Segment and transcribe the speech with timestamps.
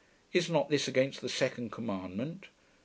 [0.33, 2.47] Is not this against the second commandment?'